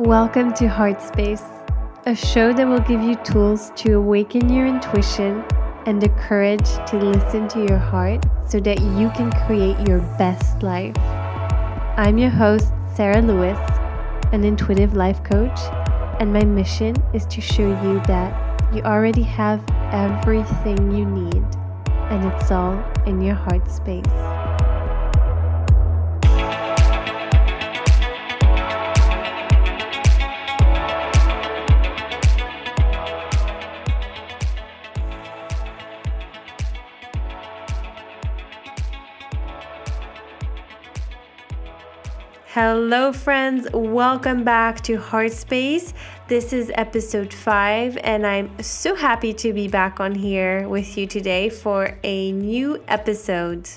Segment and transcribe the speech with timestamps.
[0.00, 1.42] Welcome to Heart Space,
[2.06, 5.44] a show that will give you tools to awaken your intuition
[5.84, 10.62] and the courage to listen to your heart so that you can create your best
[10.62, 10.96] life.
[11.98, 13.58] I'm your host, Sarah Lewis,
[14.32, 15.60] an intuitive life coach,
[16.18, 19.62] and my mission is to show you that you already have
[19.92, 21.44] everything you need,
[22.08, 24.39] and it's all in your heart space.
[42.54, 43.68] Hello, friends.
[43.72, 45.94] Welcome back to Heart Space.
[46.26, 51.06] This is episode five, and I'm so happy to be back on here with you
[51.06, 53.68] today for a new episode.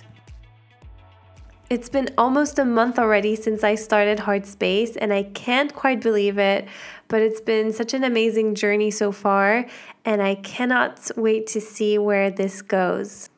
[1.69, 6.01] It's been almost a month already since I started Heart Space, and I can't quite
[6.01, 6.67] believe it,
[7.09, 9.67] but it's been such an amazing journey so far,
[10.03, 13.29] and I cannot wait to see where this goes.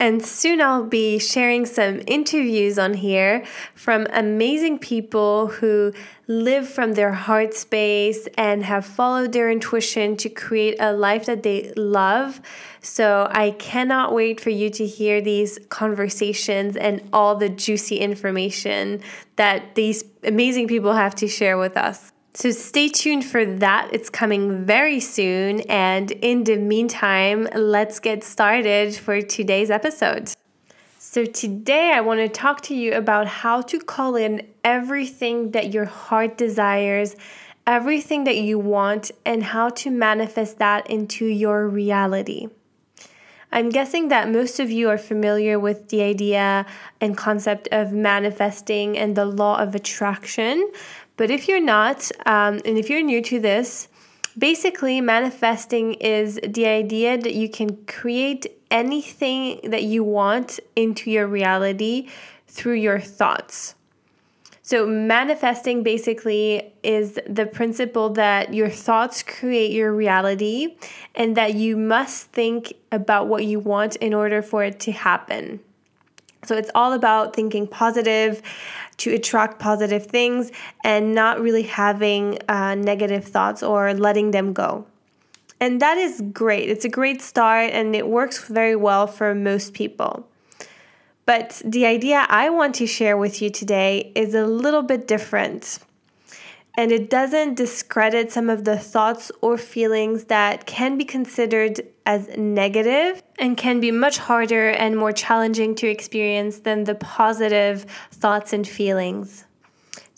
[0.00, 5.92] And soon I'll be sharing some interviews on here from amazing people who
[6.28, 11.42] live from their heart space and have followed their intuition to create a life that
[11.42, 12.40] they love.
[12.80, 19.00] So I cannot wait for you to hear these conversations and all the juicy information
[19.34, 22.12] that these amazing people have to share with us.
[22.38, 23.88] So stay tuned for that.
[23.92, 25.62] It's coming very soon.
[25.62, 30.30] And in the meantime, let's get started for today's episode.
[31.00, 35.74] So, today I want to talk to you about how to call in everything that
[35.74, 37.16] your heart desires,
[37.66, 42.46] everything that you want, and how to manifest that into your reality.
[43.50, 46.66] I'm guessing that most of you are familiar with the idea
[47.00, 50.70] and concept of manifesting and the law of attraction.
[51.18, 53.88] But if you're not, um, and if you're new to this,
[54.38, 61.26] basically manifesting is the idea that you can create anything that you want into your
[61.26, 62.08] reality
[62.46, 63.74] through your thoughts.
[64.62, 70.76] So, manifesting basically is the principle that your thoughts create your reality
[71.14, 75.60] and that you must think about what you want in order for it to happen.
[76.44, 78.42] So, it's all about thinking positive,
[78.98, 80.52] to attract positive things
[80.84, 84.86] and not really having uh, negative thoughts or letting them go.
[85.60, 86.68] And that is great.
[86.68, 90.28] It's a great start and it works very well for most people.
[91.26, 95.78] But the idea I want to share with you today is a little bit different.
[96.78, 102.28] And it doesn't discredit some of the thoughts or feelings that can be considered as
[102.38, 108.52] negative and can be much harder and more challenging to experience than the positive thoughts
[108.52, 109.44] and feelings.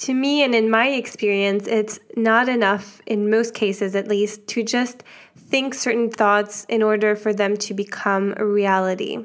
[0.01, 4.63] To me, and in my experience, it's not enough, in most cases at least, to
[4.63, 5.03] just
[5.39, 9.25] think certain thoughts in order for them to become a reality.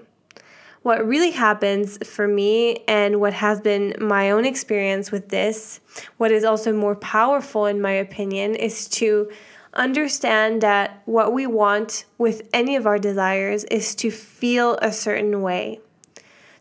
[0.86, 5.80] What really happens for me, and what has been my own experience with this,
[6.18, 9.32] what is also more powerful, in my opinion, is to
[9.74, 15.42] understand that what we want with any of our desires is to feel a certain
[15.42, 15.80] way.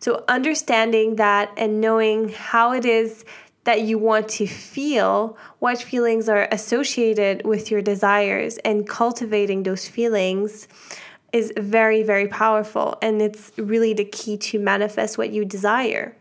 [0.01, 3.27] So, understanding that and knowing how it is
[3.65, 9.87] that you want to feel, what feelings are associated with your desires, and cultivating those
[9.87, 10.67] feelings
[11.35, 12.97] is very, very powerful.
[13.03, 16.17] And it's really the key to manifest what you desire.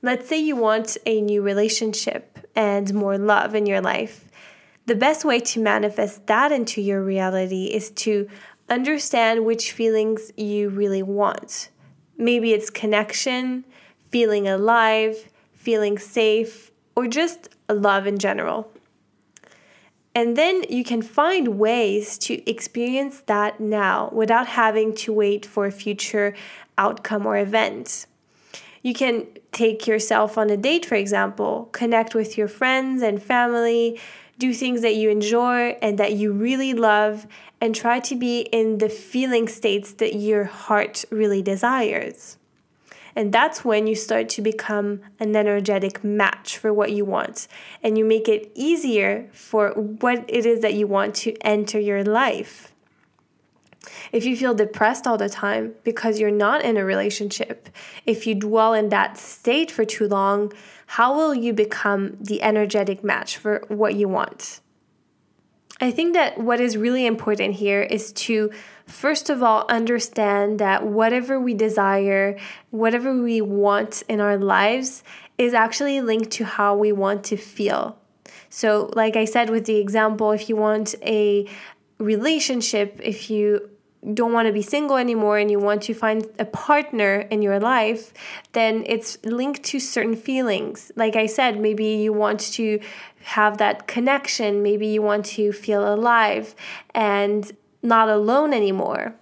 [0.00, 4.24] Let's say you want a new relationship and more love in your life.
[4.86, 8.26] The best way to manifest that into your reality is to
[8.70, 11.68] understand which feelings you really want.
[12.16, 13.66] Maybe it's connection,
[14.08, 18.72] feeling alive, feeling safe, or just love in general.
[20.14, 25.66] And then you can find ways to experience that now without having to wait for
[25.66, 26.34] a future
[26.76, 28.06] outcome or event.
[28.82, 34.00] You can take yourself on a date, for example, connect with your friends and family,
[34.38, 37.26] do things that you enjoy and that you really love,
[37.60, 42.37] and try to be in the feeling states that your heart really desires.
[43.16, 47.48] And that's when you start to become an energetic match for what you want.
[47.82, 52.04] And you make it easier for what it is that you want to enter your
[52.04, 52.72] life.
[54.12, 57.68] If you feel depressed all the time because you're not in a relationship,
[58.06, 60.52] if you dwell in that state for too long,
[60.86, 64.60] how will you become the energetic match for what you want?
[65.80, 68.50] I think that what is really important here is to,
[68.86, 72.36] first of all, understand that whatever we desire,
[72.70, 75.04] whatever we want in our lives,
[75.36, 77.96] is actually linked to how we want to feel.
[78.50, 81.46] So, like I said with the example, if you want a
[81.98, 83.70] relationship, if you
[84.14, 87.58] don't want to be single anymore and you want to find a partner in your
[87.58, 88.12] life,
[88.52, 90.92] then it's linked to certain feelings.
[90.96, 92.80] Like I said, maybe you want to
[93.22, 96.54] have that connection, maybe you want to feel alive
[96.94, 97.50] and
[97.82, 99.14] not alone anymore.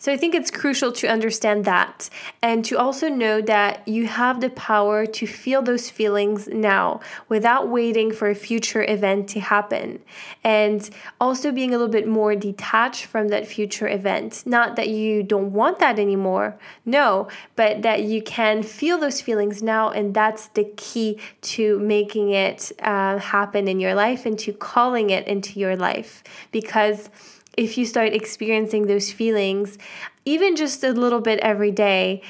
[0.00, 2.08] So I think it's crucial to understand that
[2.40, 7.68] and to also know that you have the power to feel those feelings now without
[7.68, 9.98] waiting for a future event to happen.
[10.44, 10.88] And
[11.20, 14.44] also being a little bit more detached from that future event.
[14.46, 16.56] Not that you don't want that anymore,
[16.86, 19.90] no, but that you can feel those feelings now.
[19.90, 25.10] And that's the key to making it uh, happen in your life and to calling
[25.10, 26.22] it into your life.
[26.52, 27.10] Because
[27.58, 29.78] if you start experiencing those feelings,
[30.24, 32.22] even just a little bit every day,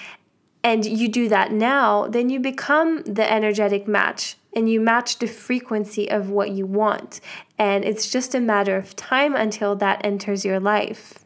[0.64, 5.26] and you do that now, then you become the energetic match and you match the
[5.28, 7.20] frequency of what you want.
[7.58, 11.18] And it's just a matter of time until that enters your life.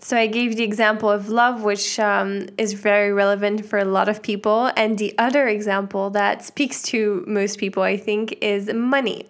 [0.00, 4.08] So, I gave the example of love, which um, is very relevant for a lot
[4.08, 4.70] of people.
[4.76, 9.26] And the other example that speaks to most people, I think, is money.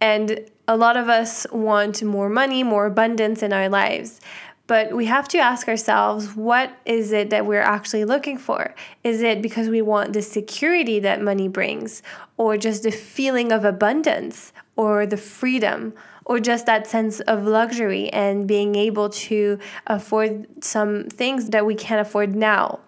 [0.00, 4.20] And a lot of us want more money, more abundance in our lives.
[4.68, 8.74] But we have to ask ourselves what is it that we're actually looking for?
[9.02, 12.02] Is it because we want the security that money brings,
[12.36, 15.92] or just the feeling of abundance, or the freedom,
[16.24, 21.74] or just that sense of luxury and being able to afford some things that we
[21.74, 22.78] can't afford now?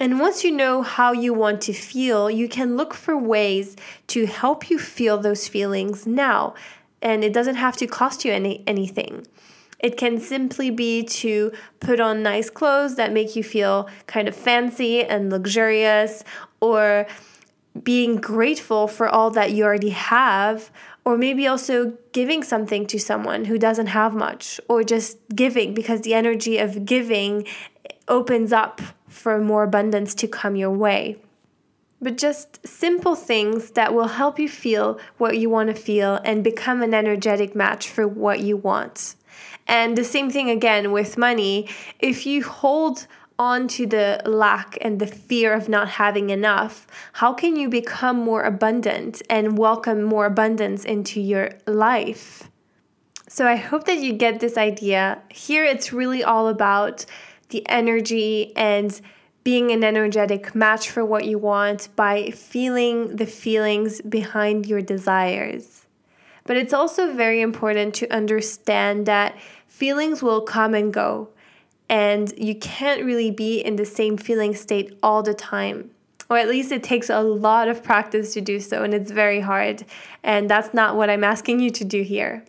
[0.00, 3.74] And once you know how you want to feel, you can look for ways
[4.08, 6.54] to help you feel those feelings now
[7.02, 9.26] and it doesn't have to cost you any anything.
[9.78, 14.34] It can simply be to put on nice clothes that make you feel kind of
[14.34, 16.24] fancy and luxurious,
[16.60, 17.06] or
[17.80, 20.70] being grateful for all that you already have,
[21.04, 26.00] or maybe also giving something to someone who doesn't have much, or just giving because
[26.00, 27.46] the energy of giving
[28.08, 31.16] opens up for more abundance to come your way
[32.00, 36.44] but just simple things that will help you feel what you want to feel and
[36.44, 39.16] become an energetic match for what you want.
[39.66, 41.68] And the same thing again with money.
[41.98, 43.06] If you hold
[43.38, 48.16] on to the lack and the fear of not having enough, how can you become
[48.16, 52.50] more abundant and welcome more abundance into your life?
[53.28, 55.20] So I hope that you get this idea.
[55.30, 57.04] Here it's really all about
[57.50, 59.00] the energy and
[59.48, 65.86] being an energetic match for what you want by feeling the feelings behind your desires.
[66.44, 71.30] But it's also very important to understand that feelings will come and go,
[71.88, 75.92] and you can't really be in the same feeling state all the time.
[76.28, 79.40] Or at least it takes a lot of practice to do so, and it's very
[79.40, 79.86] hard.
[80.22, 82.44] And that's not what I'm asking you to do here.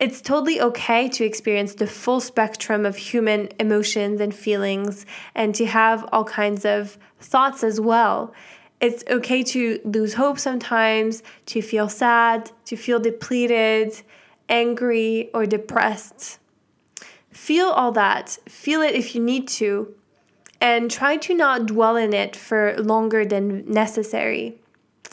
[0.00, 5.66] It's totally okay to experience the full spectrum of human emotions and feelings and to
[5.66, 8.34] have all kinds of thoughts as well.
[8.80, 14.02] It's okay to lose hope sometimes, to feel sad, to feel depleted,
[14.48, 16.38] angry, or depressed.
[17.30, 18.36] Feel all that.
[18.48, 19.94] Feel it if you need to.
[20.60, 24.58] And try to not dwell in it for longer than necessary.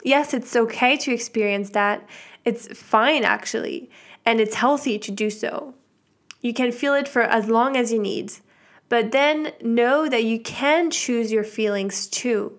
[0.03, 2.03] Yes, it's okay to experience that.
[2.44, 3.91] It's fine, actually
[4.25, 5.74] and it's healthy to do so.
[6.42, 8.34] You can feel it for as long as you need,
[8.90, 12.58] but then know that you can choose your feelings too.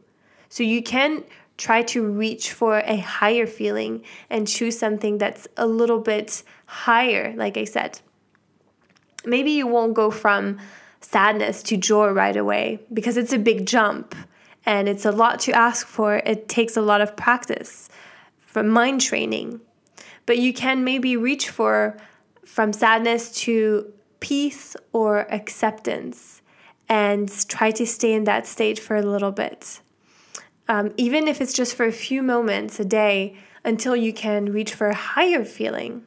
[0.48, 1.24] So you can
[1.58, 7.34] try to reach for a higher feeling and choose something that's a little bit higher,
[7.36, 8.00] like I said.
[9.24, 10.58] Maybe you won't go from
[11.00, 14.14] sadness to joy right away because it's a big jump
[14.64, 16.16] and it's a lot to ask for.
[16.16, 17.88] It takes a lot of practice
[18.40, 19.60] from mind training
[20.26, 21.96] but you can maybe reach for
[22.44, 26.42] from sadness to peace or acceptance
[26.88, 29.80] and try to stay in that state for a little bit.
[30.68, 34.74] Um, even if it's just for a few moments a day until you can reach
[34.74, 36.04] for a higher feeling.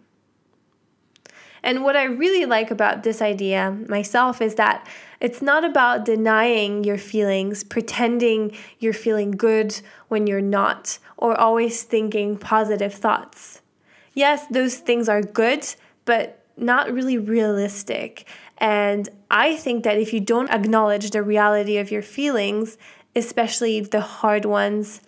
[1.63, 4.88] And what I really like about this idea myself is that
[5.19, 11.81] it's not about denying your feelings, pretending you're feeling good when you're not, or always
[11.81, 13.62] thinking positive thoughts
[14.15, 15.67] yes, those things are good,
[16.05, 18.27] but not really realistic.
[18.57, 22.77] And I think that if you don't acknowledge the reality of your feelings,
[23.15, 25.01] especially the hard ones,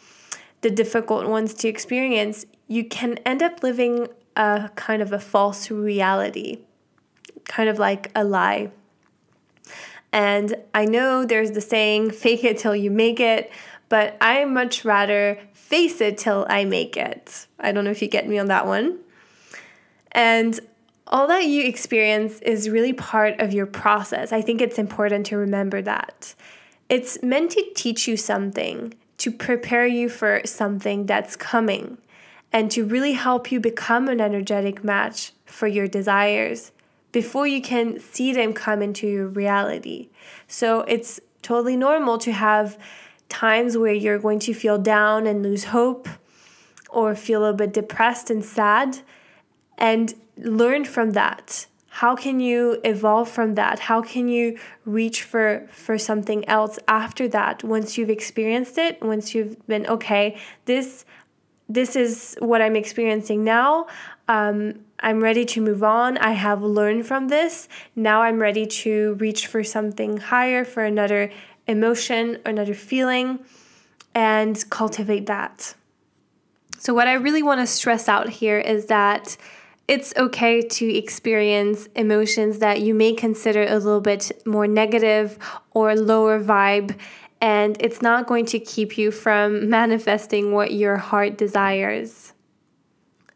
[0.61, 5.71] the difficult ones to experience, you can end up living a kind of a false
[5.71, 6.59] reality,
[7.45, 8.71] kind of like a lie.
[10.11, 13.51] And I know there's the saying, fake it till you make it,
[13.89, 17.45] but I much rather face it till I make it.
[17.59, 18.99] I don't know if you get me on that one.
[20.13, 20.57] And
[21.07, 24.31] all that you experience is really part of your process.
[24.31, 26.33] I think it's important to remember that.
[26.87, 31.97] It's meant to teach you something, to prepare you for something that's coming,
[32.53, 36.71] and to really help you become an energetic match for your desires
[37.11, 40.07] before you can see them come into your reality.
[40.47, 42.77] So it's totally normal to have
[43.29, 46.07] times where you're going to feel down and lose hope
[46.89, 48.99] or feel a bit depressed and sad
[49.77, 51.67] and learn from that.
[51.89, 53.79] How can you evolve from that?
[53.79, 57.63] How can you reach for for something else after that?
[57.63, 61.05] Once you've experienced it once you've been okay this
[61.69, 63.87] this is what i'm experiencing now.
[64.27, 66.17] Um, i'm ready to move on.
[66.19, 67.67] I have learned from this.
[67.95, 71.31] Now i'm ready to reach for something higher for another
[71.67, 73.39] emotion another feeling
[74.15, 75.75] and cultivate that
[76.77, 79.37] so what i really want to stress out here is that
[79.87, 85.39] it's okay to experience emotions that you may consider a little bit more negative
[85.71, 86.97] or lower vibe,
[87.39, 92.33] and it's not going to keep you from manifesting what your heart desires.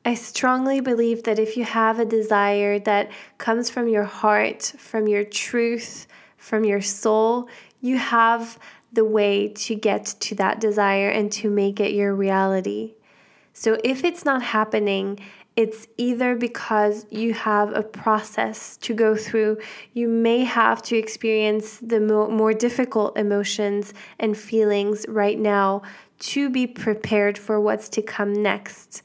[0.03, 5.07] I strongly believe that if you have a desire that comes from your heart, from
[5.07, 6.07] your truth,
[6.37, 7.47] from your soul,
[7.81, 8.57] you have
[8.93, 12.93] the way to get to that desire and to make it your reality.
[13.53, 15.19] So if it's not happening,
[15.55, 19.57] it's either because you have a process to go through,
[19.93, 25.81] you may have to experience the mo- more difficult emotions and feelings right now
[26.19, 29.03] to be prepared for what's to come next.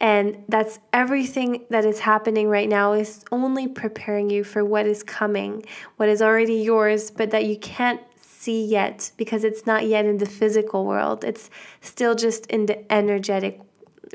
[0.00, 5.02] And that's everything that is happening right now is only preparing you for what is
[5.02, 5.64] coming,
[5.96, 8.00] what is already yours, but that you can't
[8.44, 11.24] see yet because it's not yet in the physical world.
[11.24, 13.60] It's still just in the energetic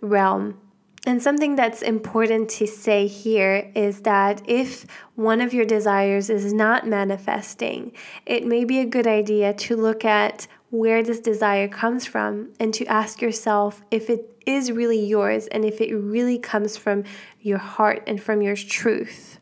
[0.01, 0.59] realm.
[1.05, 6.53] And something that's important to say here is that if one of your desires is
[6.53, 7.93] not manifesting,
[8.25, 12.73] it may be a good idea to look at where this desire comes from and
[12.75, 17.03] to ask yourself if it is really yours and if it really comes from
[17.41, 19.38] your heart and from your truth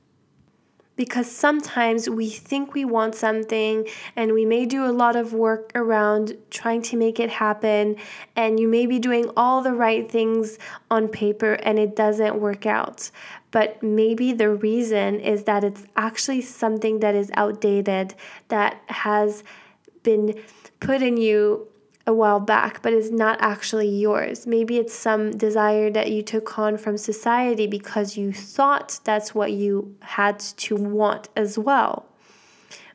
[0.97, 5.71] because sometimes we think we want something and we may do a lot of work
[5.75, 7.95] around trying to make it happen
[8.35, 10.57] and you may be doing all the right things
[10.91, 13.09] on paper and it doesn't work out.
[13.51, 18.15] But maybe the reason is that it's actually something that is outdated
[18.49, 19.43] that has
[20.03, 20.37] been
[20.79, 21.67] put in you
[22.07, 24.47] a while back, but is not actually yours.
[24.47, 29.51] Maybe it's some desire that you took on from society because you thought that's what
[29.51, 32.05] you had to want as well.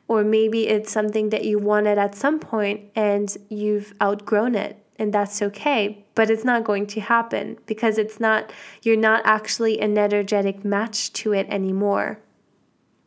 [0.07, 5.13] Or maybe it's something that you wanted at some point and you've outgrown it, and
[5.13, 6.05] that's okay.
[6.15, 8.51] But it's not going to happen because it's not,
[8.81, 12.19] you're not actually an energetic match to it anymore.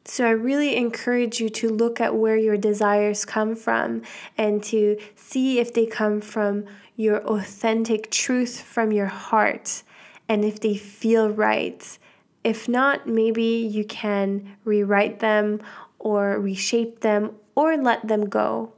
[0.08, 4.02] So I really encourage you to look at where your desires come from
[4.38, 9.82] and to see if they come from your authentic truth from your heart
[10.28, 11.98] and if they feel right.
[12.44, 15.60] If not, maybe you can rewrite them
[15.98, 18.72] or reshape them or let them go.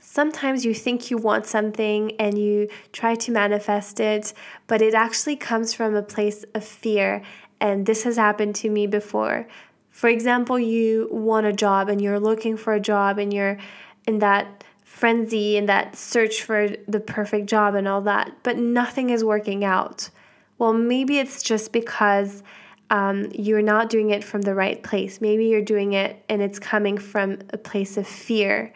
[0.00, 4.32] Sometimes you think you want something and you try to manifest it,
[4.68, 7.22] but it actually comes from a place of fear.
[7.60, 9.48] And this has happened to me before.
[9.92, 13.58] For example, you want a job and you're looking for a job and you're
[14.06, 19.10] in that frenzy and that search for the perfect job and all that, but nothing
[19.10, 20.10] is working out.
[20.58, 22.42] Well, maybe it's just because
[22.90, 25.20] um, you're not doing it from the right place.
[25.20, 28.72] Maybe you're doing it and it's coming from a place of fear,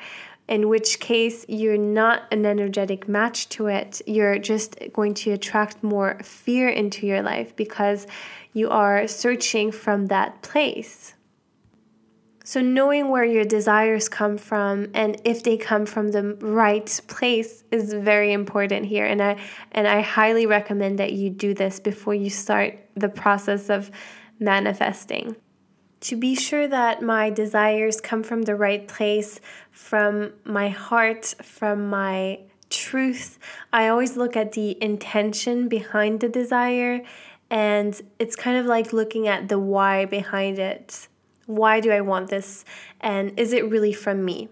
[0.49, 4.01] in which case you're not an energetic match to it.
[4.07, 8.07] You're just going to attract more fear into your life because
[8.57, 11.13] you are searching from that place.
[12.43, 17.65] So, knowing where your desires come from and if they come from the right place
[17.71, 19.05] is very important here.
[19.05, 19.37] And I,
[19.73, 23.91] and I highly recommend that you do this before you start the process of
[24.39, 25.37] manifesting.
[26.01, 29.39] To be sure that my desires come from the right place,
[29.71, 32.39] from my heart, from my
[32.71, 33.39] truth,
[33.73, 37.03] I always look at the intention behind the desire
[37.51, 41.09] and it's kind of like looking at the why behind it.
[41.47, 42.65] Why do I want this?
[43.01, 44.49] And is it really from me?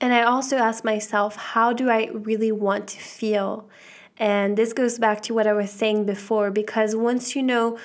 [0.00, 3.68] And I also ask myself, how do I really want to feel?
[4.16, 7.78] And this goes back to what I was saying before because once you know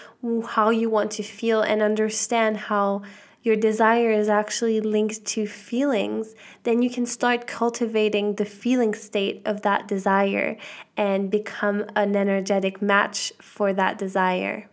[0.48, 3.02] how you want to feel and understand how
[3.46, 6.34] your desire is actually linked to feelings,
[6.64, 10.58] then you can start cultivating the feeling state of that desire
[10.98, 14.68] and become an energetic match for that desire.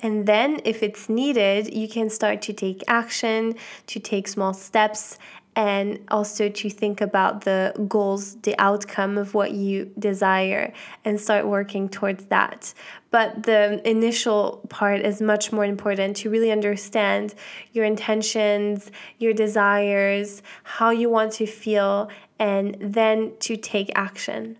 [0.00, 3.54] And then, if it's needed, you can start to take action,
[3.86, 5.18] to take small steps,
[5.56, 10.72] and also to think about the goals, the outcome of what you desire,
[11.04, 12.72] and start working towards that.
[13.10, 17.34] But the initial part is much more important to really understand
[17.72, 24.56] your intentions, your desires, how you want to feel, and then to take action.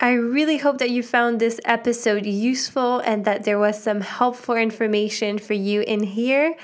[0.00, 4.56] I really hope that you found this episode useful and that there was some helpful
[4.56, 6.56] information for you in here.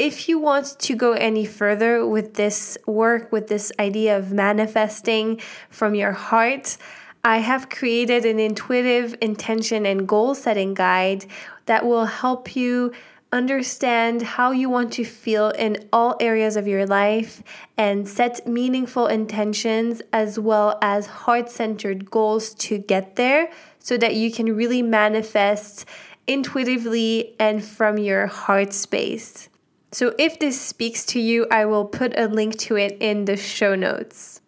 [0.00, 5.42] If you want to go any further with this work, with this idea of manifesting
[5.68, 6.78] from your heart,
[7.22, 11.26] I have created an intuitive intention and goal setting guide
[11.66, 12.94] that will help you
[13.30, 17.42] understand how you want to feel in all areas of your life
[17.76, 24.14] and set meaningful intentions as well as heart centered goals to get there so that
[24.14, 25.84] you can really manifest
[26.26, 29.49] intuitively and from your heart space.
[29.92, 33.36] So, if this speaks to you, I will put a link to it in the
[33.36, 34.40] show notes.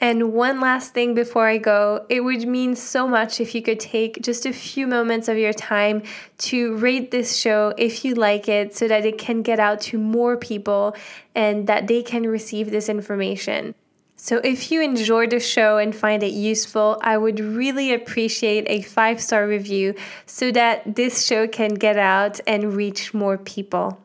[0.00, 3.80] And one last thing before I go, it would mean so much if you could
[3.80, 6.02] take just a few moments of your time
[6.38, 9.98] to rate this show if you like it so that it can get out to
[9.98, 10.94] more people
[11.34, 13.74] and that they can receive this information.
[14.16, 18.82] So, if you enjoyed the show and find it useful, I would really appreciate a
[18.82, 19.94] five star review
[20.26, 24.00] so that this show can get out and reach more people.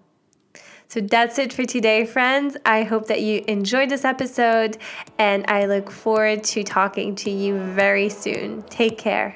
[0.94, 2.56] So that's it for today, friends.
[2.68, 4.78] I hope that you enjoyed this episode,
[5.18, 8.62] and I look forward to talking to you very soon.
[8.70, 9.36] Take care.